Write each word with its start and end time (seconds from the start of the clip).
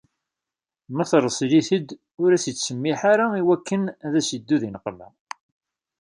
Ma 0.95 1.03
terṣel-it-id 1.09 1.87
ur 2.21 2.29
as-ittsemmiḥ 2.35 3.01
ara 3.13 3.25
iwakken 3.41 3.83
ad 4.05 4.13
as-yeddu 4.19 4.57
di 4.61 4.69
neqqma. 4.69 5.07